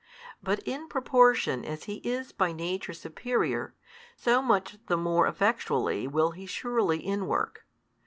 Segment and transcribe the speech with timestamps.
[0.41, 3.75] But in proportion as He is by Nature Superior,
[4.17, 7.67] so much the more effectually will He surely in work.